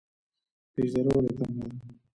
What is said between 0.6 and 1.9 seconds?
پیج دره ولې تنګه ده؟